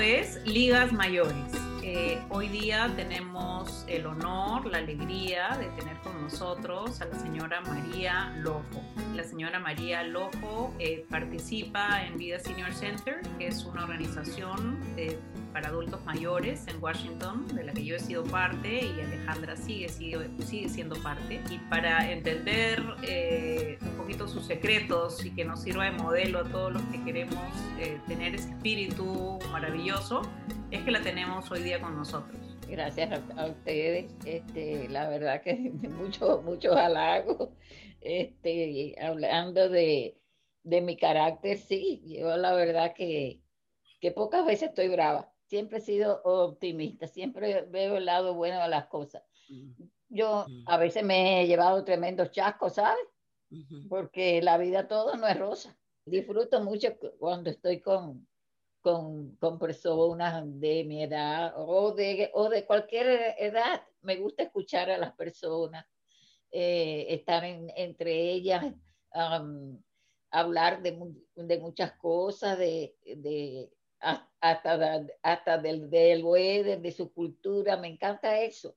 Es 0.00 0.44
Ligas 0.44 0.92
Mayores. 0.92 1.34
Eh, 1.82 2.18
hoy 2.28 2.48
día 2.48 2.92
tenemos 2.96 3.84
el 3.86 4.06
honor, 4.06 4.66
la 4.66 4.78
alegría 4.78 5.56
de 5.56 5.66
tener 5.80 5.96
con 5.98 6.20
nosotros 6.20 7.00
a 7.00 7.06
la 7.06 7.18
señora 7.18 7.60
María 7.60 8.34
Lojo. 8.38 8.82
La 9.14 9.22
señora 9.22 9.60
María 9.60 10.02
Lojo 10.02 10.74
eh, 10.78 11.06
participa 11.08 12.04
en 12.04 12.18
Vida 12.18 12.40
Senior 12.40 12.72
Center, 12.72 13.20
que 13.38 13.46
es 13.46 13.64
una 13.64 13.84
organización 13.84 14.80
para 15.54 15.68
adultos 15.68 16.04
mayores 16.04 16.66
en 16.66 16.82
Washington, 16.82 17.46
de 17.54 17.62
la 17.62 17.72
que 17.72 17.84
yo 17.84 17.94
he 17.94 18.00
sido 18.00 18.24
parte 18.24 18.86
y 18.86 19.00
Alejandra 19.00 19.56
sigue, 19.56 19.88
sigue, 19.88 20.68
siendo 20.68 20.96
parte. 20.96 21.40
Y 21.48 21.58
para 21.70 22.10
entender 22.10 22.82
eh, 23.02 23.33
sus 24.44 24.48
secretos 24.48 25.24
y 25.24 25.34
que 25.34 25.44
nos 25.44 25.62
sirva 25.62 25.84
de 25.84 25.92
modelo 25.92 26.40
a 26.40 26.44
todos 26.44 26.72
los 26.72 26.82
que 26.84 27.02
queremos 27.02 27.34
tener 28.06 28.34
ese 28.34 28.50
espíritu 28.50 29.38
maravilloso, 29.50 30.22
es 30.70 30.82
que 30.82 30.90
la 30.90 31.00
tenemos 31.00 31.50
hoy 31.50 31.62
día 31.62 31.80
con 31.80 31.96
nosotros. 31.96 32.36
Gracias 32.68 33.22
a, 33.36 33.46
ustedes, 33.46 34.14
este, 34.26 34.88
la 34.88 35.08
verdad 35.08 35.42
que 35.42 35.54
mucho, 35.98 36.42
mucho 36.42 36.74
halago, 36.74 37.54
este, 38.00 38.94
hablando 39.00 39.68
de, 39.68 40.18
de 40.62 40.80
mi 40.80 40.96
carácter, 40.96 41.58
sí, 41.58 42.02
yo 42.06 42.36
la 42.36 42.54
verdad 42.54 42.92
que, 42.94 43.40
que 44.00 44.10
pocas 44.10 44.44
veces 44.44 44.70
estoy 44.70 44.88
brava, 44.88 45.32
siempre 45.46 45.78
he 45.78 45.80
sido 45.80 46.20
optimista, 46.22 47.06
siempre 47.06 47.62
veo 47.62 47.96
el 47.96 48.04
lado 48.06 48.34
bueno 48.34 48.60
de 48.62 48.68
las 48.68 48.86
cosas. 48.86 49.22
Yo 50.08 50.46
a 50.66 50.76
veces 50.76 51.02
me 51.02 51.42
he 51.42 51.46
llevado 51.46 51.84
tremendos 51.84 52.30
chascos, 52.30 52.74
¿sabes? 52.74 53.13
Porque 53.88 54.42
la 54.42 54.58
vida 54.58 54.88
todo 54.88 55.16
no 55.16 55.26
es 55.26 55.38
rosa. 55.38 55.76
Disfruto 56.04 56.60
mucho 56.62 56.96
cuando 57.18 57.50
estoy 57.50 57.80
con, 57.80 58.26
con, 58.80 59.36
con, 59.36 59.58
personas 59.58 60.42
de 60.60 60.84
mi 60.84 61.02
edad 61.02 61.54
o 61.56 61.92
de, 61.92 62.30
o 62.34 62.48
de 62.48 62.66
cualquier 62.66 63.34
edad. 63.38 63.82
Me 64.02 64.16
gusta 64.16 64.42
escuchar 64.42 64.90
a 64.90 64.98
las 64.98 65.14
personas, 65.14 65.86
eh, 66.50 67.06
estar 67.08 67.44
entre 67.44 68.32
ellas, 68.32 68.66
hablar 70.30 70.82
de, 70.82 70.98
de, 71.36 71.58
muchas 71.58 71.92
cosas, 71.92 72.58
de, 72.58 72.94
de 73.04 73.70
hasta, 74.40 75.06
hasta 75.22 75.58
del, 75.58 75.88
del 75.88 76.22
de, 76.82 76.92
su 76.92 77.12
cultura. 77.12 77.78
Me 77.78 77.88
encanta 77.88 78.40
eso. 78.40 78.76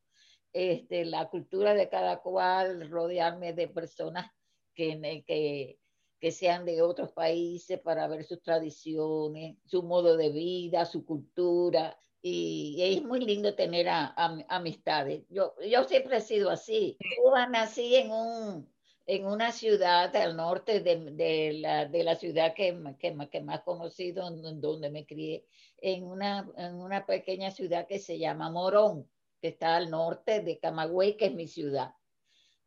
Este, 0.54 1.04
la 1.04 1.30
cultura 1.30 1.74
de 1.74 1.90
cada 1.90 2.22
cual, 2.22 2.90
rodearme 2.90 3.52
de 3.52 3.68
personas 3.68 4.32
que, 4.78 5.24
que, 5.26 5.80
que 6.20 6.32
sean 6.32 6.64
de 6.66 6.82
otros 6.84 7.12
países 7.12 7.80
para 7.80 8.08
ver 8.08 8.24
sus 8.24 8.42
tradiciones, 8.44 9.58
su 9.66 9.82
modo 9.82 10.16
de 10.16 10.30
vida, 10.30 10.86
su 10.86 11.04
cultura. 11.04 12.00
Y, 12.22 12.78
es 12.80 13.04
muy 13.04 13.20
lindo 13.20 13.56
tener 13.56 13.90
a, 13.90 14.14
amistades. 14.48 15.24
Yo, 15.30 15.56
yo 15.68 15.84
siempre 15.86 16.18
he 16.18 16.22
sido 16.22 16.52
así. 16.52 16.98
Cuba 17.24 17.48
nací 17.48 17.96
en, 17.96 18.12
un, 18.12 18.72
en 19.08 19.26
una 19.26 19.52
ciudad 19.52 20.16
al 20.16 20.38
norte 20.38 20.80
de, 20.80 21.12
de, 21.12 21.54
la, 21.54 21.86
de 21.86 22.04
la, 22.04 22.16
ciudad 22.16 22.54
que, 22.54 22.78
que, 23.00 23.18
que, 23.32 23.42
más 23.42 23.62
conocido, 23.62 24.30
donde 24.30 24.92
me 24.92 25.08
crié, 25.08 25.46
en 25.80 26.04
una, 26.04 26.52
en 26.58 26.76
una 26.76 27.06
pequeña 27.06 27.50
ciudad 27.50 27.88
que 27.88 27.98
se 27.98 28.20
llama 28.20 28.52
Morón, 28.52 29.10
que 29.42 29.50
está 29.50 29.76
al 29.76 29.90
norte 29.90 30.42
de 30.42 30.60
Camagüey, 30.60 31.18
que 31.18 31.28
es 31.28 31.34
mi 31.34 31.48
ciudad. 31.48 31.94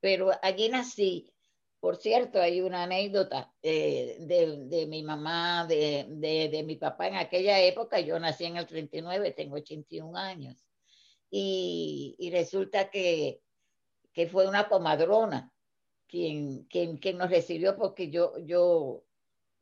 Pero 0.01 0.31
allí 0.43 0.69
nací 0.69 1.33
por 1.81 1.97
cierto, 1.97 2.41
hay 2.41 2.61
una 2.61 2.83
anécdota 2.83 3.53
eh, 3.63 4.19
de, 4.21 4.87
mi 4.87 5.03
mamá, 5.03 5.67
de, 5.67 6.63
mi 6.67 6.77
papá 6.77 7.09
en 7.09 7.17
aquella 7.17 7.59
época. 7.61 8.01
Yo 8.01 8.19
nací 8.21 8.45
en 8.45 8.59
el 8.59 8.67
39, 8.67 9.33
tengo 9.33 9.57
81 9.57 10.17
años. 10.17 10.67
Y, 11.31 12.31
resulta 12.33 12.91
que, 12.91 13.41
fue 14.31 14.47
una 14.47 14.69
comadrona 14.69 15.51
quien, 16.07 16.65
quien, 16.65 16.99
quien, 16.99 17.17
nos 17.17 17.31
recibió 17.31 17.77
porque 17.77 18.11
yo, 18.11 18.37
yo, 18.39 19.03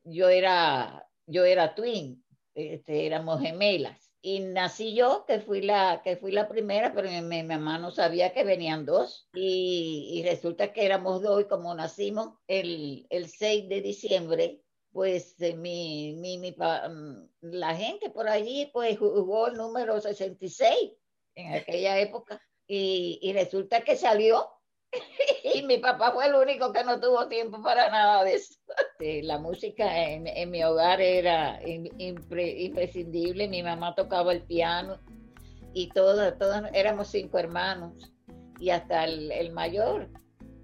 yo, 0.03 0.27
era, 0.27 1.07
yo 1.25 1.45
era 1.45 1.73
twin, 1.75 2.25
este, 2.53 3.05
éramos 3.05 3.39
gemelas 3.39 4.08
y 4.21 4.41
nací 4.41 4.93
yo, 4.95 5.25
que 5.25 5.39
fui 5.39 5.61
la, 5.61 6.01
que 6.03 6.17
fui 6.17 6.31
la 6.31 6.49
primera, 6.49 6.93
pero 6.93 7.09
mi, 7.09 7.43
mamá 7.43 7.77
no 7.77 7.91
sabía 7.91 8.33
que 8.33 8.43
venían 8.43 8.85
dos. 8.85 9.29
Y, 9.33 10.21
resulta 10.25 10.73
que 10.73 10.85
éramos 10.85 11.21
dos 11.21 11.41
y 11.41 11.45
como 11.45 11.73
nacimos 11.73 12.37
el, 12.47 13.07
el 13.09 13.29
6 13.29 13.69
de 13.69 13.81
diciembre, 13.81 14.61
pues 14.91 15.39
eh, 15.41 15.55
mi, 15.55 16.15
mi, 16.17 16.37
mi, 16.37 16.51
mm, 16.51 17.29
la 17.41 17.75
gente 17.75 18.09
por 18.09 18.27
allí 18.27 18.69
pues 18.73 18.97
jugó 18.97 19.47
el 19.47 19.53
número 19.55 20.01
66 20.01 20.91
en 21.35 21.53
aquella 21.53 21.99
época. 21.99 22.41
Y, 22.67 23.19
y 23.21 23.33
resulta 23.33 23.81
que 23.81 23.95
salió 23.95 24.47
y 25.55 25.61
mi 25.63 25.77
papá 25.77 26.11
fue 26.11 26.27
el 26.27 26.35
único 26.35 26.71
que 26.71 26.83
no 26.83 26.99
tuvo 26.99 27.27
tiempo 27.27 27.61
para 27.61 27.89
nada 27.89 28.23
de 28.23 28.35
eso. 28.35 28.55
La 29.23 29.37
música 29.39 30.09
en, 30.09 30.27
en 30.27 30.49
mi 30.51 30.63
hogar 30.63 31.01
era 31.01 31.59
imprescindible. 31.65 33.47
Mi 33.47 33.63
mamá 33.63 33.95
tocaba 33.95 34.33
el 34.33 34.43
piano 34.43 34.99
y 35.73 35.89
todos, 35.89 36.37
todos 36.37 36.63
éramos 36.73 37.09
cinco 37.09 37.37
hermanos 37.37 38.11
y 38.59 38.71
hasta 38.71 39.05
el, 39.05 39.31
el 39.31 39.51
mayor 39.51 40.09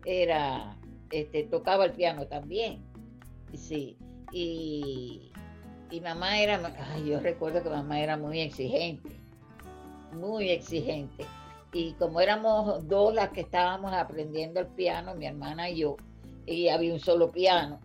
era, 0.05 0.77
este, 1.11 1.43
tocaba 1.43 1.85
el 1.85 1.93
piano 1.93 2.27
también. 2.27 2.83
Sí, 3.53 3.97
y, 4.31 5.31
y 5.91 6.01
mamá 6.01 6.39
era, 6.39 6.59
ay, 6.91 7.09
yo 7.09 7.19
recuerdo 7.19 7.63
que 7.63 7.69
mamá 7.69 8.01
era 8.01 8.17
muy 8.17 8.41
exigente, 8.41 9.21
muy 10.11 10.49
exigente 10.49 11.25
y 11.75 11.91
como 11.95 12.21
éramos 12.21 12.87
dos 12.87 13.13
las 13.13 13.31
que 13.31 13.41
estábamos 13.41 13.91
aprendiendo 13.91 14.61
el 14.61 14.67
piano, 14.67 15.13
mi 15.13 15.25
hermana 15.25 15.69
y 15.69 15.79
yo, 15.79 15.97
y 16.45 16.69
había 16.69 16.93
un 16.93 17.01
solo 17.01 17.33
piano, 17.33 17.81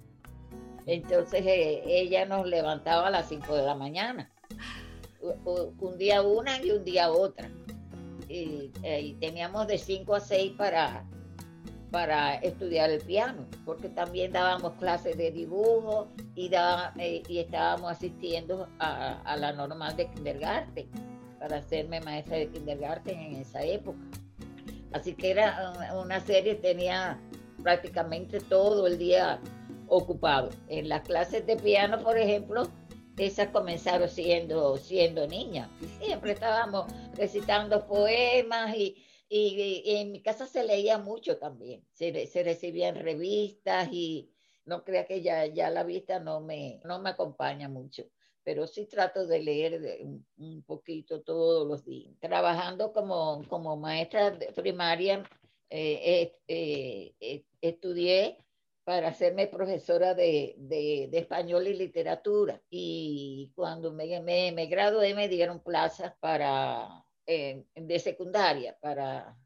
entonces 0.86 1.44
eh, 1.44 1.82
ella 1.84 2.24
nos 2.24 2.46
levantaba 2.46 3.08
a 3.08 3.10
las 3.10 3.28
5 3.28 3.52
de 3.52 3.62
la 3.62 3.74
mañana, 3.74 4.30
un 5.80 5.98
día 5.98 6.22
una 6.22 6.62
y 6.64 6.70
un 6.70 6.84
día 6.84 7.10
otra, 7.10 7.50
y, 8.28 8.70
eh, 8.84 9.16
teníamos 9.18 9.66
de 9.66 9.76
5 9.76 10.14
a 10.14 10.20
6 10.20 10.52
para, 10.56 11.04
para 11.90 12.36
estudiar 12.36 12.90
el 12.90 13.00
piano, 13.00 13.44
porque 13.64 13.88
también 13.88 14.30
dábamos 14.30 14.74
clases 14.74 15.18
de 15.18 15.32
dibujo 15.32 16.06
y, 16.36 16.48
eh, 16.54 17.24
y 17.26 17.38
estábamos 17.40 17.90
asistiendo 17.90 18.68
a, 18.78 19.20
a 19.22 19.36
la 19.36 19.52
normal 19.52 19.96
de 19.96 20.08
kindergarten 20.10 21.09
para 21.40 21.56
hacerme 21.56 22.00
maestra 22.02 22.36
de 22.36 22.50
kindergarten 22.50 23.18
en 23.18 23.36
esa 23.36 23.64
época. 23.64 23.98
Así 24.92 25.14
que 25.14 25.30
era 25.30 25.72
una 25.96 26.20
serie, 26.20 26.54
tenía 26.54 27.18
prácticamente 27.62 28.40
todo 28.40 28.86
el 28.86 28.98
día 28.98 29.40
ocupado. 29.88 30.50
En 30.68 30.88
las 30.88 31.00
clases 31.02 31.46
de 31.46 31.56
piano, 31.56 32.02
por 32.02 32.18
ejemplo, 32.18 32.68
esas 33.16 33.48
comenzaron 33.48 34.08
siendo, 34.08 34.76
siendo 34.76 35.26
niñas. 35.26 35.70
Siempre 36.00 36.32
estábamos 36.32 36.92
recitando 37.14 37.86
poemas 37.86 38.76
y, 38.76 38.96
en 39.30 40.12
mi 40.12 40.20
casa 40.22 40.46
se 40.46 40.64
leía 40.64 40.98
mucho 40.98 41.38
también. 41.38 41.84
Se, 41.92 42.26
se 42.26 42.42
recibían 42.42 42.96
revistas 42.96 43.88
y 43.92 44.30
no 44.66 44.84
crea 44.84 45.06
que 45.06 45.22
ya, 45.22 45.46
ya 45.46 45.70
la 45.70 45.84
vista 45.84 46.18
no 46.18 46.40
me, 46.40 46.80
no 46.84 47.00
me 47.00 47.10
acompaña 47.10 47.68
mucho 47.68 48.04
pero 48.44 48.66
sí 48.66 48.86
trato 48.86 49.26
de 49.26 49.42
leer 49.42 49.80
un, 50.36 50.62
poquito 50.62 51.22
todos 51.22 51.66
los 51.66 51.84
días. 51.84 52.14
Trabajando 52.20 52.92
como, 52.92 53.44
como 53.48 53.76
maestra 53.76 54.38
primaria, 54.54 55.24
eh, 55.68 56.32
eh, 56.48 57.14
eh, 57.20 57.44
estudié 57.60 58.38
para 58.84 59.08
hacerme 59.08 59.46
profesora 59.46 60.14
de, 60.14 60.54
de, 60.58 61.08
español 61.12 61.68
y 61.68 61.74
literatura. 61.74 62.60
Y 62.70 63.52
cuando 63.54 63.92
me, 63.92 64.20
me, 64.20 64.52
me 64.52 64.66
gradué 64.66 65.14
me 65.14 65.28
dieron 65.28 65.62
plazas 65.62 66.14
para, 66.20 67.04
de 67.26 67.98
secundaria, 67.98 68.76
para 68.80 69.36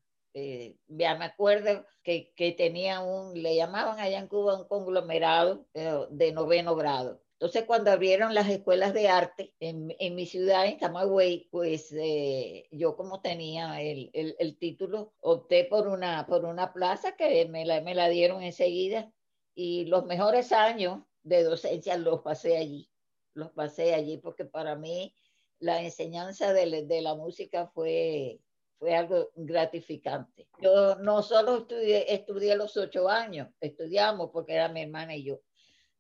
ya 0.89 1.15
me 1.15 1.27
acuerdo 1.27 1.87
que, 2.03 2.33
que, 2.35 2.51
tenía 2.53 3.01
un, 3.01 3.41
le 3.41 3.55
llamaban 3.55 4.01
allá 4.01 4.19
en 4.19 4.27
Cuba 4.27 4.59
un 4.59 4.67
conglomerado 4.67 5.67
de 6.11 6.33
noveno 6.33 6.75
grado. 6.75 7.21
Entonces, 7.45 7.67
cuando 7.67 7.91
abrieron 7.91 8.33
las 8.33 8.49
escuelas 8.49 8.95
de 8.95 9.09
arte 9.09 9.53
en, 9.61 10.15
mi 10.15 10.25
ciudad, 10.25 10.65
en 10.65 10.79
Camagüey, 10.79 11.47
pues 11.51 11.93
eh, 11.93 12.67
yo 12.71 12.97
como 12.97 13.21
tenía 13.21 13.83
el, 13.83 14.57
título, 14.59 15.13
opté 15.21 15.67
por 15.67 15.87
una, 15.87 16.27
por 16.27 16.47
una 16.47 16.73
plaza 16.73 17.17
que 17.17 17.45
me 17.45 17.67
la, 17.67 17.83
me 17.83 17.95
la 17.95 18.09
dieron 18.09 18.43
enseguida 18.43 19.13
y 19.55 19.85
los 19.85 20.07
mejores 20.07 20.53
años 20.53 21.03
de 21.23 21.43
docencia 21.43 21.99
los 21.99 22.23
pasé 22.23 22.57
allí, 22.57 22.91
los 23.35 23.51
pasé 23.51 23.93
allí 23.93 24.17
porque 24.17 24.47
para 24.47 24.75
mí 24.75 25.15
la 25.59 25.83
enseñanza 25.83 26.55
de, 26.55 26.87
de 26.87 27.03
la 27.03 27.15
música 27.15 27.67
fue, 27.75 28.41
fue 28.79 28.95
algo 28.95 29.33
gratificante. 29.35 30.49
Yo 30.63 30.95
no 30.95 31.23
solo 31.23 31.59
estudié, 31.59 32.11
estudié 32.11 32.57
los 32.57 32.75
ocho 32.79 33.07
años, 33.07 33.51
estudiamos 33.61 34.31
porque 34.33 34.55
era 34.55 34.71
mi 34.71 34.81
hermana 34.81 35.15
y 35.15 35.25
yo, 35.25 35.41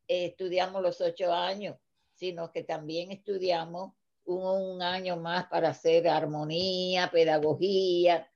estudiamos 0.08 0.82
los 0.82 1.00
ocho 1.00 1.32
años, 1.32 1.76
sino 2.14 2.52
que 2.52 2.62
también 2.62 3.10
estudiamos 3.12 3.92
un, 4.24 4.82
año 4.82 5.16
más 5.16 5.46
para 5.46 5.70
hacer 5.70 6.08
armonía, 6.08 7.10
pedagogía 7.10 8.28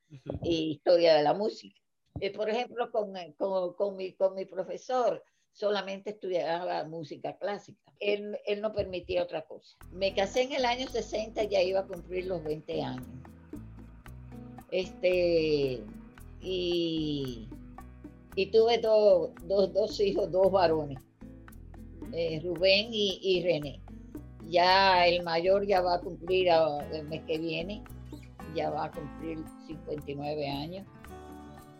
e 0.42 0.52
historia 0.52 1.14
de 1.14 1.22
la 1.22 1.34
música. 1.34 1.80
Eh, 2.20 2.32
por 2.32 2.48
ejemplo, 2.50 2.90
con, 2.90 3.14
con, 3.36 3.74
con, 3.74 3.96
mi, 3.96 4.12
con 4.12 4.34
mi 4.34 4.44
profesor, 4.44 5.22
solamente 5.52 6.10
estudiaba 6.10 6.84
música 6.84 7.36
clásica. 7.36 7.92
Él, 8.00 8.38
él, 8.46 8.60
no 8.60 8.72
permitía 8.72 9.22
otra 9.22 9.42
cosa. 9.42 9.76
Me 9.90 10.14
casé 10.14 10.42
en 10.42 10.52
el 10.52 10.64
año 10.64 10.88
60, 10.88 11.44
ya 11.44 11.62
iba 11.62 11.80
a 11.80 11.86
cumplir 11.86 12.26
los 12.26 12.42
20 12.44 12.82
años. 12.82 13.06
Este, 14.70 15.82
y, 16.40 17.48
y 18.36 18.46
tuve 18.50 18.78
dos, 18.78 19.30
dos, 19.46 20.00
hijos, 20.00 20.30
dos 20.30 20.52
varones, 20.52 20.98
eh, 22.12 22.40
Rubén 22.42 22.88
y, 22.92 23.18
y, 23.22 23.42
René. 23.42 23.80
Ya 24.48 25.06
el 25.06 25.22
mayor 25.22 25.66
ya 25.66 25.80
va 25.80 25.96
a 25.96 26.00
cumplir 26.00 26.48
el 26.92 27.06
mes 27.08 27.22
que 27.26 27.38
viene, 27.38 27.82
ya 28.54 28.70
va 28.70 28.86
a 28.86 28.90
cumplir 28.90 29.38
59 29.66 30.48
años 30.48 30.86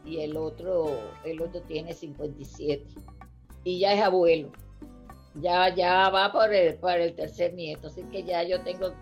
y 0.04 0.20
el 0.20 0.36
otro, 0.36 0.98
el 1.25 1.40
otro 1.40 1.60
tiene 1.62 1.92
57 1.92 2.84
y 3.64 3.78
ya 3.78 3.92
es 3.92 4.02
abuelo. 4.02 4.50
Ya, 5.34 5.75
ya 5.75 6.08
va 6.08 6.32
por 6.32 6.52
el, 6.52 6.75
para 6.76 7.04
el 7.04 7.14
tercer 7.14 7.54
nieto, 7.54 7.88
así 7.88 8.02
que 8.04 8.25
ya 8.25 8.42
yo 8.42 8.60
tengo, 8.62 8.92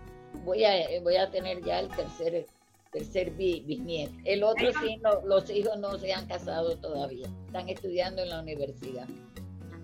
voy 0.45 0.63
a, 0.65 1.01
voy 1.01 1.15
a 1.15 1.31
tener 1.31 1.63
ya 1.63 1.79
el 1.79 1.87
tercer, 1.89 2.45
tercer 2.91 3.31
bisnieto. 3.31 4.13
El 4.25 4.43
otro 4.43 4.71
sí, 4.81 5.01
los 5.25 5.49
hijos 5.49 5.77
no 5.79 5.97
se 5.97 6.13
han 6.13 6.27
casado 6.27 6.77
todavía, 6.77 7.27
están 7.47 7.69
estudiando 7.69 8.21
en 8.21 8.29
la 8.29 8.41
universidad. 8.41 9.07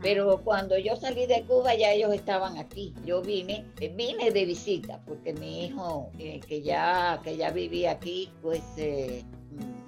Pero 0.03 0.41
cuando 0.43 0.77
yo 0.77 0.97
salí 0.97 1.25
de 1.27 1.43
Cuba 1.43 1.75
ya 1.75 1.93
ellos 1.93 2.13
estaban 2.13 2.57
aquí. 2.57 2.93
Yo 3.05 3.21
vine, 3.21 3.65
vine 3.79 4.31
de 4.31 4.45
visita 4.45 5.01
porque 5.07 5.31
mi 5.33 5.65
hijo 5.65 6.11
eh, 6.19 6.41
que 6.45 6.61
ya 6.61 7.21
que 7.23 7.37
ya 7.37 7.51
vivía 7.51 7.91
aquí, 7.91 8.29
pues 8.41 8.61
eh, 8.75 9.23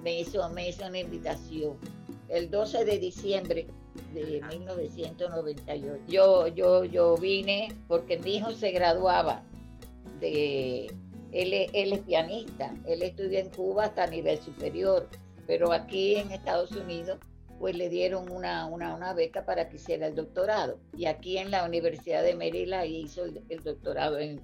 me 0.02 0.22
hizo 0.22 0.48
me 0.52 0.70
hizo 0.70 0.88
una 0.88 1.00
invitación. 1.00 1.78
El 2.30 2.50
12 2.50 2.86
de 2.86 2.98
diciembre 2.98 3.68
de 4.14 4.42
1998. 4.50 6.06
Yo, 6.08 6.48
yo, 6.48 6.86
yo 6.86 7.18
vine 7.18 7.68
porque 7.90 8.18
mi 8.18 8.38
hijo 8.38 8.52
se 8.52 8.72
graduaba 8.72 9.44
de, 10.22 10.86
él, 11.34 11.54
él 11.74 11.94
es 11.94 12.00
pianista, 12.00 12.74
él 12.86 13.04
estudió 13.04 13.40
en 13.40 13.50
Cuba 13.50 13.86
hasta 13.86 14.08
nivel 14.08 14.40
superior, 14.40 15.10
pero 15.46 15.74
aquí 15.74 16.16
en 16.16 16.32
Estados 16.32 16.72
Unidos 16.72 17.20
pues 17.66 17.78
le 17.78 17.90
dieron 17.90 18.32
una, 18.32 18.68
una, 18.68 19.14
beca 19.16 19.44
para 19.44 19.68
que 19.70 19.78
hiciera 19.78 20.06
el 20.06 20.14
doctorado. 20.14 20.78
Y 20.96 21.08
aquí 21.08 21.40
en 21.40 21.50
la 21.50 21.66
Universidad 21.66 22.22
de 22.22 22.36
Maryland 22.36 22.86
hizo 22.86 23.26
el, 23.26 23.64
doctorado 23.64 24.20
en, 24.20 24.40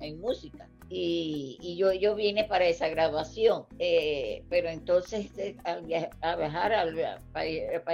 en, 0.00 0.20
música. 0.20 0.68
Y, 0.88 1.56
y, 1.62 1.76
yo, 1.76 1.92
yo 1.92 2.16
vine 2.16 2.42
para 2.42 2.64
esa 2.64 2.88
graduación, 2.88 3.64
eh, 3.78 4.42
pero 4.48 4.70
entonces 4.70 5.30
eh, 5.38 5.56
al 5.62 5.86
viajar, 5.86 6.10
a 6.20 6.34
viajar 6.34 7.22
para, 7.32 7.46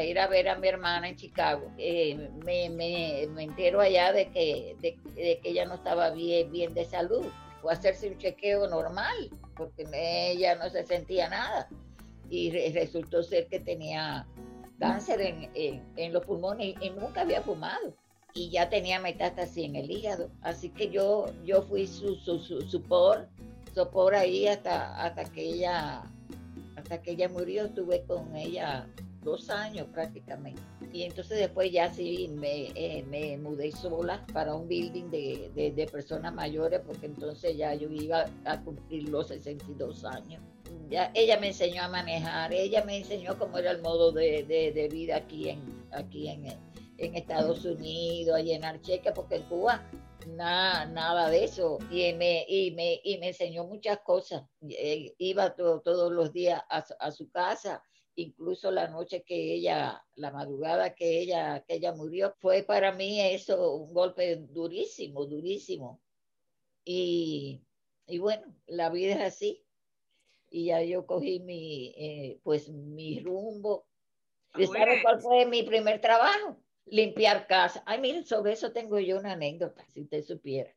ir, 0.03 0.19
a 0.19 0.27
ver 0.29 0.49
a 0.49 0.57
mi 0.57 0.69
hermana 0.69 1.11
en 1.11 1.17
Chicago, 1.17 1.71
eh, 1.77 2.31
me, 2.43 2.71
me, 2.71 3.27
me, 3.35 3.43
entero 3.43 3.83
allá 3.83 4.15
de 4.15 4.31
que, 4.31 4.77
de, 4.81 4.97
que 5.41 5.41
ella 5.45 5.67
no 5.67 5.75
estaba 5.75 6.09
bien, 6.09 6.51
bien 6.51 6.73
de 6.73 6.87
salud. 6.87 7.27
Fue 7.61 7.71
a 7.71 7.77
hacerse 7.77 8.09
un 8.09 8.17
chequeo 8.17 8.67
normal, 8.67 9.29
porque 9.59 9.85
ella 9.93 10.55
no 10.55 10.71
se 10.71 10.87
sentía 10.87 11.29
nada. 11.29 11.69
Y 12.31 12.71
resultó 12.71 13.25
ser 13.25 13.49
que 13.49 13.59
tenía 13.59 14.25
cáncer 14.81 15.21
en, 15.21 16.13
los 16.13 16.25
pulmones 16.25 16.75
y, 16.81 16.91
nunca 16.91 17.21
había 17.21 17.43
fumado 17.43 17.95
y 18.35 18.51
ya 18.51 18.69
tenía 18.69 18.99
metástasis 18.99 19.65
en 19.65 19.77
el 19.77 19.91
hígado. 19.91 20.31
Así 20.43 20.71
que 20.71 20.91
yo, 20.91 21.27
yo 21.45 21.63
fui 21.63 21.87
su, 21.87 22.17
su, 22.17 22.39
su, 22.41 22.61
sopor 23.75 24.15
ahí 24.15 24.49
hasta, 24.49 25.05
hasta 25.05 25.25
que 25.25 25.43
ella 25.43 26.03
hasta 26.77 27.03
que 27.03 27.13
ella 27.13 27.29
murió, 27.29 27.67
estuve 27.67 28.03
con 28.05 28.35
ella 28.35 28.89
dos 29.23 29.51
años 29.51 29.87
prácticamente. 29.93 30.63
Y 30.93 31.03
entonces 31.03 31.39
después 31.39 31.71
ya 31.71 31.93
sí 31.93 32.29
me, 32.35 32.69
eh, 32.75 33.05
me 33.09 33.37
mudé 33.37 33.71
sola 33.71 34.25
para 34.33 34.55
un 34.55 34.67
building 34.67 35.11
de, 35.11 35.73
de, 35.77 35.87
personas 35.87 36.35
mayores, 36.35 36.81
porque 36.87 37.07
entonces 37.07 37.57
ya 37.57 37.75
yo 37.75 37.91
iba 37.91 38.25
a 38.45 38.61
cumplir 38.63 39.09
los 39.09 39.29
62 39.29 40.05
años 40.05 40.43
ella 41.15 41.39
me 41.39 41.49
enseñó 41.49 41.83
a 41.83 41.89
manejar, 41.89 42.53
ella 42.53 42.85
me 42.85 42.99
enseñó 42.99 43.39
cómo 43.39 43.59
era 43.59 43.71
el 43.71 43.81
modo 43.81 44.13
de, 44.13 44.89
vida 44.91 45.17
aquí 45.17 45.49
en, 45.49 45.87
aquí 45.93 46.29
en, 46.29 46.47
Estados 46.99 47.65
Unidos, 47.65 48.37
a 48.37 48.43
llenar 48.43 48.81
cheques, 48.83 49.13
porque 49.15 49.37
en 49.37 49.43
Cuba 49.45 49.89
nada, 50.27 50.85
nada 50.87 51.31
de 51.31 51.45
eso. 51.45 51.79
Y 51.91 52.13
me, 52.15 52.45
y 52.49 52.73
me, 52.73 53.01
y 53.05 53.19
me 53.19 53.29
enseñó 53.29 53.65
muchas 53.65 54.01
cosas. 54.01 54.43
Eh, 54.69 55.15
iba 55.19 55.55
todos 55.55 56.13
los 56.13 56.33
días 56.33 56.63
a, 56.69 57.11
su 57.11 57.31
casa, 57.31 57.83
incluso 58.17 58.71
la 58.71 58.89
noche 58.89 59.23
que 59.23 59.55
ella, 59.55 60.05
la 60.17 60.31
madrugada 60.31 60.95
que 60.95 61.21
ella, 61.21 61.65
que 61.67 61.75
ella 61.77 61.93
murió, 61.93 62.35
fue 62.39 62.63
para 62.63 62.93
mí 62.93 63.21
eso 63.21 63.77
un 63.77 63.95
golpe 63.95 64.37
durísimo, 64.37 65.25
durísimo. 65.25 66.03
Y, 66.85 67.63
y 68.07 68.19
bueno, 68.19 68.55
la 68.67 68.91
vida 68.91 69.15
es 69.15 69.35
así 69.35 69.65
y 70.51 70.67
ya 70.67 70.83
yo 70.83 71.07
cogí 71.07 71.41
mi, 71.41 71.95
eh, 71.97 72.41
pues 72.43 72.69
mi 72.69 73.21
rumbo. 73.21 73.87
¿Y 74.57 74.67
sabe 74.67 75.01
cuál 75.03 75.21
fue 75.21 75.47
mi 75.47 75.63
primer 75.63 76.01
trabajo? 76.01 76.61
Limpiar 76.87 77.47
casa. 77.47 77.83
Ay, 77.87 78.01
miren, 78.01 78.27
sobre 78.27 78.53
eso 78.53 78.73
tengo 78.73 78.99
yo 78.99 79.19
una 79.19 79.33
anécdota, 79.33 79.87
si 79.87 80.03
usted 80.03 80.23
supiera. 80.25 80.75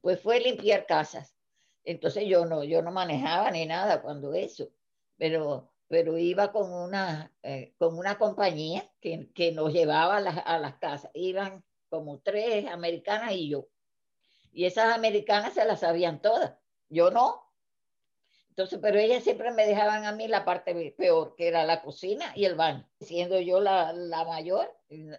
Pues 0.00 0.20
fue 0.20 0.40
limpiar 0.40 0.86
casas. 0.86 1.36
Entonces 1.84 2.24
yo 2.26 2.46
no, 2.46 2.64
yo 2.64 2.80
no 2.80 2.90
manejaba 2.90 3.50
ni 3.50 3.66
nada 3.66 4.00
cuando 4.00 4.32
eso, 4.32 4.70
pero, 5.18 5.70
pero 5.86 6.16
iba 6.16 6.50
con 6.50 6.72
una, 6.72 7.30
eh, 7.42 7.74
con 7.76 7.98
una 7.98 8.16
compañía 8.16 8.90
que, 9.02 9.30
que 9.34 9.52
nos 9.52 9.70
llevaba 9.70 10.16
a 10.16 10.20
las, 10.20 10.42
a 10.46 10.58
las 10.58 10.76
casas. 10.76 11.10
Iban 11.12 11.62
como 11.90 12.20
tres 12.20 12.66
americanas 12.68 13.32
y 13.32 13.50
yo. 13.50 13.68
Y 14.50 14.64
esas 14.64 14.94
americanas 14.94 15.52
se 15.52 15.64
las 15.66 15.80
sabían 15.80 16.22
todas. 16.22 16.54
Yo 16.88 17.10
no, 17.10 17.43
entonces, 18.56 18.78
pero 18.80 19.00
ellas 19.00 19.24
siempre 19.24 19.50
me 19.50 19.66
dejaban 19.66 20.04
a 20.04 20.12
mí 20.12 20.28
la 20.28 20.44
parte 20.44 20.94
peor, 20.96 21.34
que 21.34 21.48
era 21.48 21.64
la 21.64 21.82
cocina 21.82 22.30
y 22.36 22.44
el 22.44 22.54
baño. 22.54 22.88
Siendo 23.00 23.40
yo 23.40 23.58
la, 23.58 23.92
la 23.92 24.24
mayor, 24.24 24.72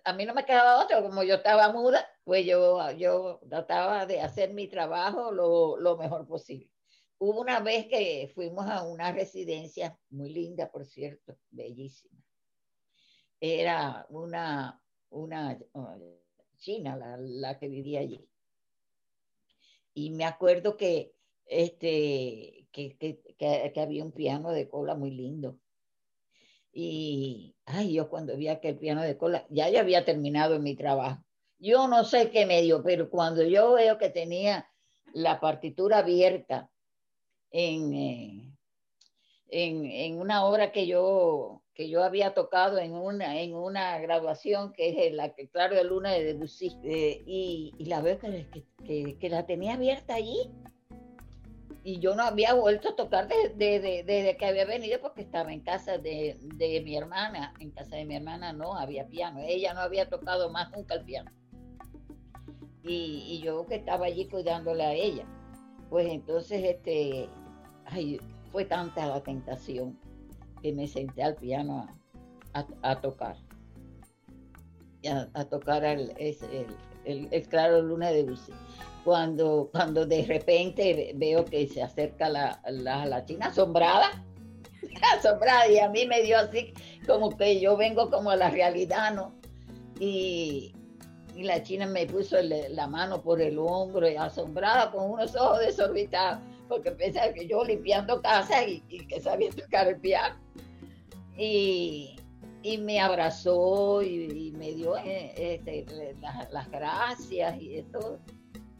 a 0.05 0.13
mí 0.13 0.25
no 0.25 0.33
me 0.33 0.45
quedaba 0.45 0.81
otra, 0.81 1.01
como 1.01 1.21
yo 1.21 1.35
estaba 1.35 1.69
muda, 1.73 2.07
pues 2.23 2.45
yo, 2.45 2.89
yo 2.91 3.41
trataba 3.49 4.05
de 4.05 4.21
hacer 4.21 4.53
mi 4.53 4.69
trabajo 4.69 5.33
lo, 5.33 5.75
lo 5.75 5.97
mejor 5.97 6.25
posible. 6.25 6.71
Hubo 7.17 7.41
una 7.41 7.59
vez 7.59 7.87
que 7.87 8.31
fuimos 8.33 8.67
a 8.69 8.83
una 8.83 9.11
residencia 9.11 9.99
muy 10.11 10.29
linda, 10.29 10.71
por 10.71 10.85
cierto, 10.85 11.37
bellísima. 11.49 12.23
Era 13.41 14.05
una, 14.11 14.81
una 15.09 15.59
uh, 15.73 16.17
china 16.55 16.95
la, 16.95 17.17
la 17.17 17.59
que 17.59 17.67
vivía 17.67 17.99
allí. 17.99 18.25
Y 19.93 20.11
me 20.11 20.23
acuerdo 20.23 20.77
que 20.77 21.13
este, 21.45 22.67
que, 22.71 22.97
que, 22.97 23.21
que, 23.37 23.79
había 23.79 24.03
un 24.03 24.11
piano 24.11 24.51
de 24.51 24.67
cola 24.67 24.95
muy 24.95 25.11
lindo. 25.11 25.57
Y, 26.73 27.55
ay, 27.65 27.93
yo 27.93 28.09
cuando 28.09 28.35
vi 28.35 28.49
aquel 28.49 28.77
piano 28.77 29.01
de 29.01 29.17
cola, 29.17 29.45
ya 29.49 29.69
yo 29.69 29.79
había 29.79 30.03
terminado 30.03 30.59
mi 30.59 30.75
trabajo. 30.75 31.23
Yo 31.57 31.87
no 31.87 32.03
sé 32.03 32.31
qué 32.31 32.45
me 32.45 32.61
dio, 32.61 32.83
pero 32.83 33.09
cuando 33.09 33.43
yo 33.43 33.73
veo 33.73 33.97
que 33.97 34.09
tenía 34.09 34.69
la 35.13 35.39
partitura 35.39 35.99
abierta 35.99 36.69
en, 37.49 37.93
eh, 37.93 38.55
en, 39.47 39.85
en, 39.85 40.19
una 40.19 40.45
obra 40.45 40.73
que 40.73 40.85
yo, 40.85 41.63
que 41.73 41.87
yo 41.87 42.03
había 42.03 42.33
tocado 42.33 42.77
en 42.77 42.91
una, 42.91 43.39
en 43.39 43.55
una 43.55 43.97
graduación 43.99 44.73
que 44.73 45.07
es 45.07 45.13
la 45.13 45.33
que 45.33 45.47
Claro 45.47 45.75
de 45.75 45.85
Luna 45.85 46.11
de 46.11 46.25
Debussy, 46.25 46.77
eh, 46.83 47.23
y, 47.25 47.73
y, 47.77 47.85
la 47.85 48.01
veo 48.01 48.19
que, 48.19 48.65
que, 48.85 49.17
que, 49.17 49.29
la 49.29 49.45
tenía 49.45 49.75
abierta 49.75 50.15
allí 50.15 50.51
y 51.85 51.99
yo 51.99 52.15
no 52.15 52.23
había 52.23 52.55
vuelto 52.55 52.89
a 52.89 52.95
tocar 52.95 53.27
desde, 53.27 54.37
que 54.37 54.45
había 54.47 54.65
venido 54.65 54.99
porque 55.01 55.21
estaba 55.21 55.53
en 55.53 55.59
casa 55.59 55.99
de, 55.99 56.35
mi 56.83 56.97
hermana. 56.97 57.53
En 57.59 57.69
casa 57.69 57.95
de 57.97 58.05
mi 58.05 58.15
hermana 58.15 58.53
no 58.53 58.75
había 58.75 59.07
piano. 59.07 59.39
Ella 59.45 59.75
no 59.75 59.81
había 59.81 60.09
tocado 60.09 60.49
más 60.49 60.71
nunca 60.71 60.95
el 60.95 61.05
piano. 61.05 61.29
Y, 62.81 63.39
yo 63.43 63.67
que 63.67 63.75
estaba 63.75 64.07
allí 64.07 64.27
cuidándole 64.27 64.83
a 64.83 64.93
ella. 64.93 65.25
Pues 65.91 66.07
entonces, 66.07 66.63
este, 66.63 67.29
fue 68.51 68.65
tanta 68.65 69.05
la 69.05 69.21
tentación 69.21 69.99
que 70.63 70.73
me 70.73 70.87
senté 70.87 71.21
al 71.21 71.35
piano 71.35 71.85
a, 72.81 72.99
tocar. 72.99 73.37
A, 75.35 75.45
tocar 75.45 75.85
el, 75.85 76.13
el, 76.17 76.35
el, 76.51 76.65
claro 77.47 77.81
luna 77.81 78.11
de 78.11 78.23
Busi 78.23 78.51
cuando, 79.05 79.69
cuando 79.71 80.05
de 80.07 80.25
repente 80.25 81.13
veo 81.15 81.45
que 81.45 81.67
se 81.67 81.83
acerca 81.83 82.27
la, 82.27 82.59
la, 82.65 83.23
china 83.23 83.47
asombrada, 83.47 84.25
asombrada, 85.15 85.69
y 85.69 85.77
a 85.77 85.87
mí 85.89 86.07
me 86.07 86.23
dio 86.23 86.39
así 86.39 86.73
como 87.05 87.37
que 87.37 87.59
yo 87.59 87.77
vengo 87.77 88.09
como 88.09 88.31
a 88.31 88.35
la 88.35 88.49
realidad, 88.49 89.13
¿no? 89.13 89.35
Y, 89.99 90.73
Y 91.35 91.43
la 91.43 91.61
china 91.61 91.85
me 91.85 92.07
puso 92.07 92.37
la 92.41 92.87
mano 92.87 93.21
por 93.21 93.41
el 93.41 93.59
hombro 93.59 94.09
y 94.09 94.15
asombrada 94.15 94.91
con 94.91 95.11
unos 95.11 95.35
ojos 95.35 95.59
desorbitados, 95.59 96.39
porque 96.67 96.89
pensaba 96.91 97.31
que 97.31 97.47
yo 97.47 97.63
limpiando 97.63 98.21
casa 98.23 98.65
y, 98.65 98.81
que 99.07 99.21
sabía 99.21 99.51
tocar 99.51 99.87
el. 100.01 100.35
Y, 101.37 102.15
me 102.79 102.99
abrazó 102.99 104.01
y, 104.01 104.51
me 104.57 104.73
dio 104.73 104.97
eh, 104.97 105.33
este, 105.37 105.85
las, 106.51 106.69
gracias 106.69 107.61
y 107.61 107.83
todo. 107.91 108.19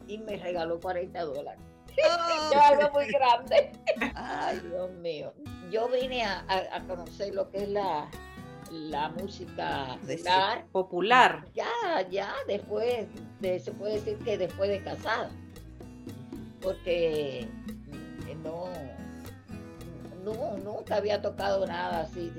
Y 0.08 0.18
me 0.18 0.36
regaló 0.36 0.80
40 0.80 1.22
dólares. 1.22 1.60
algo 2.62 2.90
muy 2.92 3.06
grande. 3.06 3.72
Ay, 4.14 4.60
Dios 4.60 4.90
mío. 4.94 5.32
Yo 5.70 5.88
vine 5.88 6.24
a, 6.24 6.82
conocer 6.86 7.34
lo 7.34 7.48
que 7.50 7.58
es 7.58 7.68
la, 7.68 8.08
la 8.70 9.08
música 9.10 9.98
popular. 10.72 11.44
Ya, 11.54 12.08
ya, 12.10 12.34
después, 12.46 13.06
de, 13.40 13.60
se 13.60 13.72
puede 13.72 13.94
decir 13.94 14.18
que 14.18 14.36
después 14.36 14.68
de 14.68 14.82
casada. 14.82 15.30
Porque 16.60 17.40
eh, 17.40 18.36
no, 18.42 18.68
no, 20.24 20.56
nunca 20.58 20.96
había 20.96 21.22
tocado 21.22 21.66
nada 21.66 22.00
así. 22.00 22.32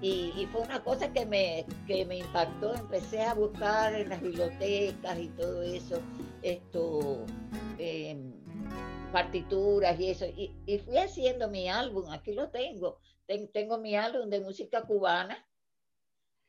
Y, 0.00 0.46
fue 0.52 0.62
una 0.62 0.82
cosa 0.82 1.12
que 1.12 1.26
me, 1.26 1.66
que 1.86 2.04
me 2.04 2.18
impactó. 2.18 2.74
Empecé 2.74 3.22
a 3.22 3.34
buscar 3.34 3.94
en 3.94 4.08
las 4.08 4.22
bibliotecas 4.22 5.18
y 5.18 5.28
todo 5.28 5.62
eso. 5.62 6.00
Esto. 6.42 7.24
Em, 7.78 8.32
partituras 9.12 9.98
y 9.98 10.10
eso. 10.10 10.26
Y, 10.26 10.78
fui 10.84 10.96
haciendo 10.98 11.48
mi 11.48 11.68
álbum, 11.68 12.10
aquí 12.10 12.32
lo 12.32 12.50
tengo. 12.50 13.00
tengo 13.52 13.78
mi 13.78 13.96
álbum 13.96 14.28
de 14.30 14.40
música 14.40 14.82
cubana 14.82 15.46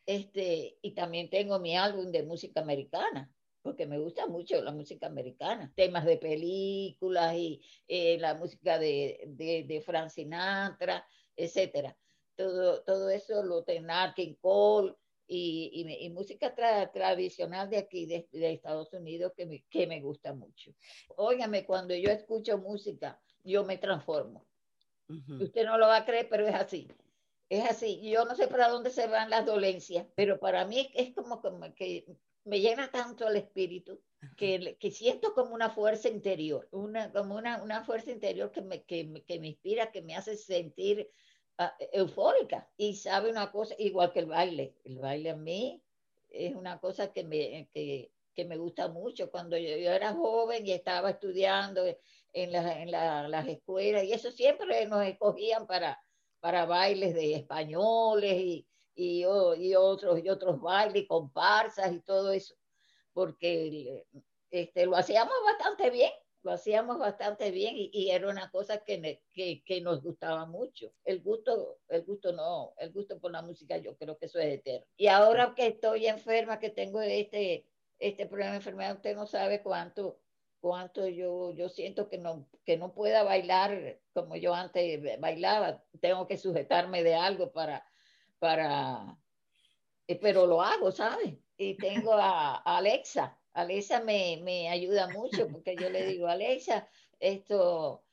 este, 0.06 0.77
y 0.82 0.91
también 0.91 1.29
tengo 1.29 1.60
mi 1.60 1.77
álbum 1.77 2.12
de 2.12 2.24
música 2.24 2.62
americana, 2.62 3.32
porque 3.62 3.86
me 3.86 4.00
gusta 4.00 4.27
mucho 4.27 4.62
la 4.62 4.72
música 4.72 5.08
americana. 5.08 5.72
Temas 5.75 6.06
de 6.06 6.18
películas 6.18 7.36
y 7.36 7.62
eh, 7.88 8.18
la 8.20 8.34
música 8.36 8.79
de, 8.79 9.24
de, 9.27 9.65
de 9.68 9.82
Frank 9.82 10.10
Sinatra, 10.10 11.06
etcétera. 11.36 11.96
Todo, 12.39 12.81
todo 12.84 13.10
eso 13.10 13.43
lo 13.43 13.65
tengo, 13.65 13.91
King 14.15 14.36
Cole, 14.39 14.96
y, 15.27 15.98
y, 16.00 16.10
música 16.10 16.55
tradicional 16.55 17.69
de 17.69 17.79
aquí, 17.79 18.05
de, 18.05 18.27
Estados 18.31 18.93
Unidos, 18.93 19.34
que 19.36 19.46
me, 19.46 19.65
que 19.69 19.86
me 19.88 20.00
gusta 20.00 20.34
mucho. 20.34 20.72
Óigame, 21.17 21.65
cuando 21.65 21.93
yo 21.96 22.10
escucho 22.10 22.58
música, 22.58 23.22
yo 23.43 23.65
me 23.65 23.77
transformo. 23.77 24.48
Usted 25.39 25.65
no 25.65 25.77
lo 25.77 25.88
va 25.88 25.98
a 25.98 26.05
creer, 26.05 26.29
pero 26.29 26.48
es 26.48 26.55
así. 26.55 26.88
Es 27.50 27.69
así. 27.69 28.10
Yo 28.10 28.24
no 28.24 28.36
sé 28.36 28.48
para 28.48 28.69
dónde 28.69 28.89
se 28.89 29.08
van 29.08 29.29
las 29.29 29.46
dolencias, 29.46 30.08
pero 30.15 30.39
para 30.39 30.65
mí 30.65 30.89
es 30.96 31.13
como, 31.13 31.41
como 31.41 31.75
que 31.75 32.05
me 32.46 32.62
llena 32.62 32.89
tanto 32.89 33.27
el 33.27 33.36
espíritu 33.36 34.01
que, 34.38 34.77
que, 34.79 34.91
siento 34.91 35.34
como 35.34 35.53
una 35.53 35.69
fuerza 35.69 36.08
interior, 36.08 36.69
una, 36.72 37.12
como 37.12 37.36
una, 37.36 37.62
una 37.62 37.84
fuerza 37.84 38.12
interior 38.12 38.51
que 38.51 38.62
me, 38.62 38.84
que, 38.84 39.24
que 39.27 39.39
me 39.39 39.50
inspira, 39.50 39.91
que 39.91 40.01
me 40.01 40.15
hace 40.15 40.38
sentir 40.38 41.10
eufórica 41.92 42.70
y 42.78 42.96
sabe 42.96 43.30
una 43.30 43.51
cosa, 43.51 43.75
igual 43.78 44.12
que 44.12 44.20
el 44.20 44.28
baile. 44.28 44.75
El 44.86 45.00
baile 45.00 45.32
a 45.32 45.36
mí 45.36 45.82
es 46.30 46.56
una 46.56 46.80
cosa 46.80 47.12
que 47.12 47.24
me, 47.24 47.70
que, 47.74 48.12
que 48.34 48.46
me 48.46 48.58
gusta 48.58 48.88
mucho. 48.88 49.30
Cuando 49.30 49.58
yo, 49.58 49.70
era 49.70 50.13
joven 50.13 50.66
y 50.66 50.72
estaba 50.72 51.10
estudiando 51.10 51.84
en, 52.34 52.51
la, 52.51 52.82
en 52.82 52.92
la, 52.92 53.28
las 53.28 53.48
escuelas, 53.48 54.04
y 54.04 54.13
eso 54.13 54.32
siempre 54.32 54.86
nos 54.86 55.06
escogían 55.06 55.68
para, 55.68 56.00
para 56.39 56.66
bailes 56.66 57.13
de 57.13 57.36
españoles 57.36 58.34
y, 58.38 58.68
y, 58.96 59.22
y 59.22 59.75
otros, 59.75 60.24
y 60.24 60.30
otros 60.30 60.62
bailes, 60.62 61.08
comparsas 61.08 61.92
y 61.92 62.01
todo 62.01 62.32
eso, 62.32 62.56
porque 63.13 64.06
este, 64.51 64.86
lo 64.86 64.96
hacíamos 64.96 65.34
bastante 65.44 65.89
bien 65.89 66.12
lo 66.43 66.51
hacíamos 66.51 66.98
bastante 67.00 67.51
bien 67.51 67.75
y, 67.75 68.12
era 68.12 68.29
una 68.29 68.50
cosa 68.50 68.84
que, 68.84 69.22
que, 69.34 69.63
que, 69.65 69.81
nos 69.81 70.01
gustaba 70.01 70.46
mucho. 70.46 70.93
El 71.03 71.22
gusto, 71.22 71.79
el 71.89 72.03
gusto 72.03 72.31
no, 72.31 72.74
el 72.77 72.91
gusto 72.91 73.19
por 73.19 73.31
la 73.31 73.41
música 73.41 73.77
yo 73.77 73.98
creo 73.98 74.17
que 74.17 74.27
eso 74.27 74.39
es 74.39 74.55
eterno. 74.55 74.86
Y 74.96 75.08
ahora 75.08 75.53
que 75.55 75.67
estoy 75.67 76.08
enferma, 76.08 76.60
que 76.60 76.69
tengo 76.69 77.01
este, 77.01 77.65
este 78.00 78.25
problema 78.25 78.51
de 78.51 78.58
enfermedad, 78.58 78.96
usted 78.96 79.15
no 79.15 79.27
sabe 79.27 79.62
cuánto, 79.62 80.22
cuánto 80.62 81.08
yo, 81.08 81.51
yo 81.51 81.67
siento 81.67 82.10
que 82.10 82.17
no, 82.17 82.48
que 82.65 82.77
no 82.77 82.93
pueda 82.93 83.24
bailar 83.24 84.00
como 84.13 84.38
yo 84.38 84.53
antes 84.53 85.19
bailaba. 85.19 85.84
Tengo 86.00 86.25
que 86.25 86.38
sujetarme 86.38 87.03
de 87.03 87.15
algo 87.15 87.51
para, 87.51 87.86
para, 88.39 89.17
eh, 90.08 90.15
pero 90.15 90.46
lo 90.46 90.62
hago, 90.62 90.91
¿sabe? 90.91 91.41
Y 91.58 91.75
tengo 91.75 92.13
a 92.13 92.55
Alexa 92.55 93.38
Alexa 93.53 94.01
me, 94.01 94.39
me 94.44 94.70
ayuda 94.70 95.08
mucho 95.10 95.48
porque 95.48 95.75
yo 95.75 95.89
le 95.89 96.06
digo, 96.06 96.27
Alexa, 96.27 96.88
esto, 97.20 98.03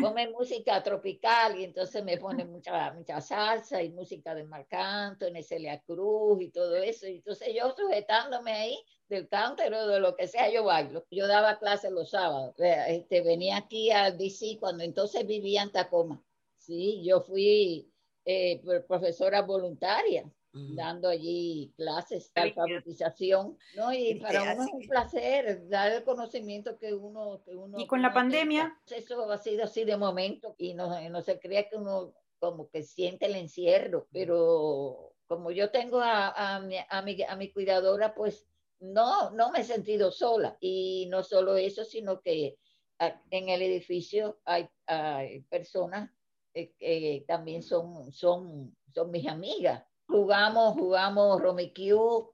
come 0.00 0.28
música 0.30 0.82
tropical 0.82 1.58
y 1.58 1.64
entonces 1.64 2.04
me 2.04 2.16
pone 2.16 2.44
mucha, 2.44 2.92
mucha 2.92 3.20
salsa 3.20 3.82
y 3.82 3.90
música 3.90 4.34
de 4.34 4.44
Marc 4.44 4.72
Anthony, 4.72 5.42
Celia 5.42 5.80
Cruz 5.82 6.40
y 6.40 6.50
todo 6.50 6.76
eso. 6.76 7.06
Y 7.08 7.16
entonces 7.16 7.48
yo 7.54 7.74
sujetándome 7.76 8.52
ahí 8.52 8.78
del 9.08 9.28
counter 9.28 9.74
o 9.74 9.86
de 9.86 10.00
lo 10.00 10.14
que 10.16 10.28
sea, 10.28 10.50
yo 10.50 10.64
bailo. 10.64 11.04
Yo 11.10 11.26
daba 11.26 11.58
clases 11.58 11.90
los 11.90 12.10
sábados. 12.10 12.54
Este, 12.58 13.20
venía 13.22 13.56
aquí 13.56 13.90
al 13.90 14.16
DC 14.16 14.58
cuando 14.60 14.84
entonces 14.84 15.26
vivía 15.26 15.62
en 15.62 15.72
Tacoma. 15.72 16.22
Sí, 16.56 17.02
yo 17.04 17.20
fui 17.20 17.92
eh, 18.24 18.62
profesora 18.86 19.42
voluntaria 19.42 20.24
dando 20.52 21.08
allí 21.08 21.72
clases 21.76 22.32
de 22.34 22.42
alfabetización, 22.42 23.56
¿no? 23.74 23.92
Y 23.92 24.16
para 24.16 24.54
uno 24.54 24.64
es 24.64 24.72
un 24.72 24.86
placer 24.86 25.68
dar 25.68 25.92
el 25.92 26.04
conocimiento 26.04 26.78
que 26.78 26.92
uno... 26.92 27.42
Que 27.44 27.56
uno 27.56 27.78
y 27.78 27.86
con 27.86 28.02
la 28.02 28.12
pandemia... 28.12 28.78
Eso 28.90 29.30
ha 29.30 29.38
sido 29.38 29.64
así 29.64 29.84
de 29.84 29.96
momento 29.96 30.54
y 30.58 30.74
no, 30.74 31.08
no 31.08 31.22
se 31.22 31.38
crea 31.38 31.68
que 31.68 31.76
uno 31.76 32.14
como 32.38 32.68
que 32.68 32.82
siente 32.82 33.26
el 33.26 33.36
encierro, 33.36 34.08
pero 34.12 35.14
como 35.26 35.52
yo 35.52 35.70
tengo 35.70 36.00
a, 36.00 36.56
a, 36.56 36.60
mi, 36.60 36.76
a, 36.88 37.02
mi, 37.02 37.22
a 37.22 37.36
mi 37.36 37.50
cuidadora, 37.50 38.14
pues 38.14 38.46
no, 38.80 39.30
no 39.30 39.52
me 39.52 39.60
he 39.60 39.64
sentido 39.64 40.10
sola. 40.10 40.58
Y 40.60 41.06
no 41.08 41.22
solo 41.22 41.56
eso, 41.56 41.84
sino 41.84 42.20
que 42.20 42.58
en 43.30 43.48
el 43.48 43.62
edificio 43.62 44.40
hay, 44.44 44.68
hay 44.86 45.40
personas 45.42 46.10
eh, 46.52 46.72
que 46.78 47.24
también 47.26 47.62
son, 47.62 48.12
son, 48.12 48.76
son 48.92 49.10
mis 49.10 49.26
amigas 49.26 49.82
jugamos, 50.12 50.74
jugamos 50.74 51.40
Romequiu 51.40 52.32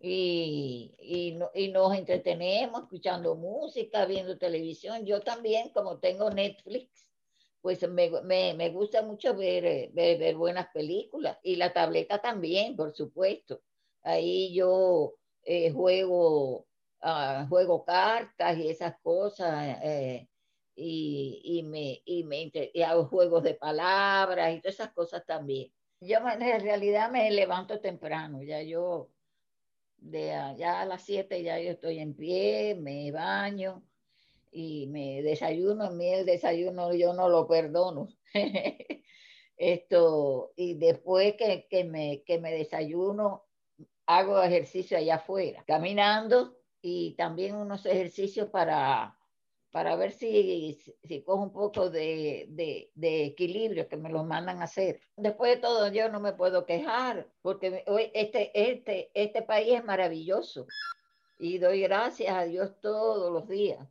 y, 0.00 0.94
y, 0.98 1.38
y, 1.54 1.68
nos 1.72 1.94
entretenemos 1.96 2.82
escuchando 2.82 3.34
música, 3.34 4.04
viendo 4.04 4.36
televisión. 4.38 5.06
Yo 5.06 5.20
también, 5.20 5.70
como 5.70 5.98
tengo 5.98 6.30
Netflix, 6.30 7.08
pues 7.60 7.88
me, 7.88 8.10
me, 8.22 8.54
me 8.54 8.70
gusta 8.70 9.02
mucho 9.02 9.34
ver, 9.34 9.90
ver, 9.92 10.36
buenas 10.36 10.68
películas 10.72 11.38
y 11.42 11.56
la 11.56 11.72
tableta 11.72 12.20
también, 12.20 12.76
por 12.76 12.94
supuesto. 12.94 13.60
Ahí 14.02 14.54
yo 14.54 15.14
eh, 15.42 15.70
juego, 15.70 16.66
uh, 17.02 17.48
juego 17.48 17.84
cartas 17.84 18.58
y 18.58 18.68
esas 18.68 18.98
cosas. 19.00 19.78
Eh, 19.82 20.28
y, 20.76 21.40
y, 21.42 21.62
me, 21.64 22.02
y, 22.04 22.22
me, 22.22 22.52
y 22.72 22.82
hago 22.82 23.06
juegos 23.06 23.42
de 23.42 23.54
palabras 23.54 24.54
y 24.54 24.60
todas 24.60 24.74
esas 24.74 24.92
cosas 24.92 25.26
también. 25.26 25.72
Yo 26.00 26.18
en 26.18 26.60
realidad 26.60 27.10
me 27.10 27.30
levanto 27.30 27.80
temprano, 27.80 28.42
ya 28.42 28.62
yo, 28.62 29.10
de 29.96 30.28
ya 30.56 30.80
a 30.80 30.84
las 30.84 31.02
7 31.02 31.42
ya 31.42 31.58
yo 31.58 31.72
estoy 31.72 31.98
en 31.98 32.14
pie, 32.14 32.76
me 32.76 33.10
baño 33.10 33.82
y 34.52 34.86
me 34.86 35.22
desayuno, 35.22 35.84
a 35.84 35.90
mí 35.90 36.08
el 36.08 36.24
desayuno 36.24 36.94
yo 36.94 37.14
no 37.14 37.28
lo 37.28 37.48
perdono. 37.48 38.08
Esto, 39.56 40.52
y 40.54 40.74
después 40.74 41.34
que, 41.34 41.66
que, 41.68 41.82
me, 41.82 42.22
que 42.22 42.38
me 42.38 42.52
desayuno, 42.52 43.46
hago 44.06 44.40
ejercicio 44.40 44.96
allá 44.96 45.16
afuera, 45.16 45.64
caminando 45.66 46.56
y 46.80 47.14
también 47.14 47.56
unos 47.56 47.84
ejercicios 47.86 48.50
para 48.50 49.17
para 49.70 49.96
ver 49.96 50.12
si, 50.12 50.78
si 51.04 51.22
cojo 51.22 51.42
un 51.42 51.52
poco 51.52 51.90
de, 51.90 52.46
de, 52.94 53.24
equilibrio 53.24 53.88
que 53.88 53.96
me 53.96 54.08
lo 54.08 54.24
mandan 54.24 54.60
a 54.60 54.64
hacer. 54.64 55.00
Después 55.16 55.54
de 55.54 55.60
todo, 55.60 55.88
yo 55.88 56.08
no 56.08 56.20
me 56.20 56.32
puedo 56.32 56.64
quejar, 56.64 57.28
porque 57.42 57.84
este, 58.14 58.50
este, 58.54 59.10
este 59.14 59.42
país 59.42 59.74
es 59.74 59.84
maravilloso 59.84 60.66
y 61.38 61.58
doy 61.58 61.82
gracias 61.82 62.34
a 62.34 62.44
Dios 62.44 62.80
todos 62.80 63.30
los 63.30 63.48
días, 63.48 63.86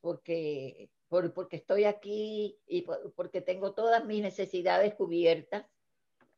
porque, 0.00 0.90
porque 1.08 1.56
estoy 1.56 1.84
aquí 1.84 2.58
y 2.66 2.86
porque 3.14 3.40
tengo 3.40 3.72
todas 3.72 4.04
mis 4.04 4.22
necesidades 4.22 4.94
cubiertas, 4.94 5.66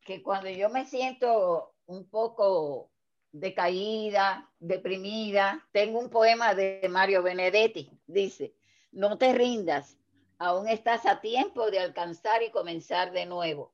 que 0.04 0.22
cuando 0.22 0.50
yo 0.50 0.68
me 0.68 0.86
siento 0.86 1.74
un 1.86 2.08
poco 2.08 2.90
decaída, 3.32 4.50
deprimida, 4.58 5.64
tengo 5.70 6.00
un 6.00 6.10
poema 6.10 6.54
de 6.54 6.84
Mario 6.90 7.22
Benedetti, 7.22 7.90
dice, 8.06 8.54
no 8.92 9.18
te 9.18 9.32
rindas, 9.32 9.98
aún 10.38 10.68
estás 10.68 11.06
a 11.06 11.20
tiempo 11.20 11.70
de 11.70 11.78
alcanzar 11.78 12.42
y 12.42 12.50
comenzar 12.50 13.12
de 13.12 13.26
nuevo. 13.26 13.72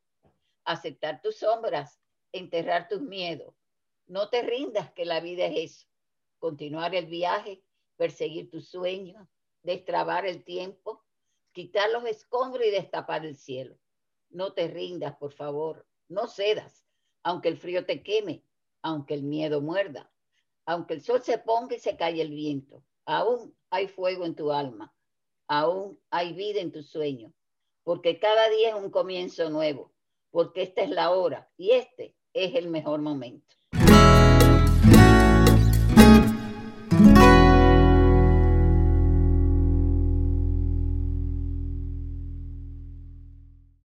Aceptar 0.65 1.23
tus 1.23 1.37
sombras, 1.37 2.01
enterrar 2.33 2.89
tus 2.89 3.01
miedos. 3.01 3.55
No 4.07 4.29
te 4.29 4.43
rindas 4.43 4.93
que 4.93 5.05
la 5.05 5.21
vida 5.21 5.47
es 5.47 5.73
eso. 5.73 5.87
continuar 6.39 6.95
el 6.95 7.07
viaje, 7.07 7.63
perseguir 7.97 8.51
tus 8.51 8.69
sueños, 8.69 9.27
destrabar 9.63 10.27
el 10.27 10.45
tiempo, 10.45 11.03
quitar 11.53 11.91
los 11.91 12.05
escombros 12.05 12.67
y 12.67 12.71
destapar 12.71 13.25
el 13.25 13.37
cielo. 13.37 13.79
No 14.29 14.53
te 14.53 14.69
rindas, 14.69 15.17
por 15.17 15.33
favor, 15.33 15.87
no 16.09 16.29
cedas, 16.29 16.85
aunque 17.23 17.49
el 17.49 17.57
frío 17.57 17.87
te 17.87 18.03
queme, 18.03 18.45
aunque 18.83 19.15
el 19.15 19.23
miedo 19.23 19.61
muerda, 19.63 20.13
aunque 20.67 20.95
el 20.95 21.03
sol 21.03 21.23
se 21.23 21.39
ponga 21.39 21.75
y 21.75 21.81
se 21.81 21.97
calle 21.97 22.23
el 22.23 22.31
viento, 22.31 22.85
aún 23.07 23.57
hay 23.71 23.89
fuego 23.89 24.27
en 24.27 24.37
tu 24.37 24.53
alma, 24.53 24.95
aún 25.49 25.99
hay 26.11 26.33
vida 26.33 26.61
en 26.61 26.73
tu 26.73 26.83
sueño, 26.83 27.33
porque 27.83 28.19
cada 28.19 28.49
día 28.51 28.71
es 28.71 28.75
un 28.75 28.91
comienzo 28.91 29.51
nuevo, 29.51 29.93
porque 30.31 30.63
esta 30.63 30.83
es 30.83 30.91
la 30.91 31.11
hora 31.11 31.51
y 31.57 31.73
este 31.73 32.15
es 32.33 32.55
el 32.55 32.69
mejor 32.69 33.01
momento. 33.01 33.56